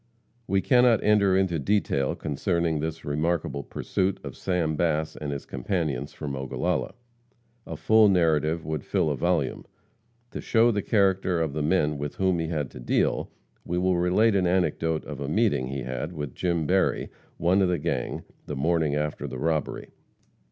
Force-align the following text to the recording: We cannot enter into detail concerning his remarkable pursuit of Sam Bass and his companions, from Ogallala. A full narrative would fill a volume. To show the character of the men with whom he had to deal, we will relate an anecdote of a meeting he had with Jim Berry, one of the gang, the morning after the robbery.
We 0.47 0.61
cannot 0.61 1.03
enter 1.03 1.37
into 1.37 1.59
detail 1.59 2.15
concerning 2.15 2.81
his 2.81 3.05
remarkable 3.05 3.61
pursuit 3.61 4.19
of 4.23 4.35
Sam 4.35 4.75
Bass 4.75 5.15
and 5.15 5.31
his 5.31 5.45
companions, 5.45 6.11
from 6.11 6.35
Ogallala. 6.35 6.95
A 7.67 7.77
full 7.77 8.09
narrative 8.09 8.65
would 8.65 8.83
fill 8.83 9.11
a 9.11 9.15
volume. 9.15 9.63
To 10.31 10.41
show 10.41 10.71
the 10.71 10.81
character 10.81 11.39
of 11.39 11.53
the 11.53 11.61
men 11.61 11.99
with 11.99 12.15
whom 12.15 12.39
he 12.39 12.47
had 12.47 12.71
to 12.71 12.79
deal, 12.79 13.29
we 13.63 13.77
will 13.77 13.99
relate 13.99 14.33
an 14.35 14.47
anecdote 14.47 15.05
of 15.05 15.19
a 15.19 15.29
meeting 15.29 15.67
he 15.67 15.83
had 15.83 16.13
with 16.13 16.33
Jim 16.33 16.65
Berry, 16.65 17.11
one 17.37 17.61
of 17.61 17.69
the 17.69 17.77
gang, 17.77 18.23
the 18.47 18.55
morning 18.55 18.95
after 18.95 19.27
the 19.27 19.37
robbery. 19.37 19.89